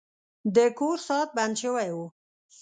د 0.55 0.57
کور 0.77 0.97
ساعت 1.07 1.29
بند 1.37 1.55
شوی 1.61 1.89
و. 1.95 1.97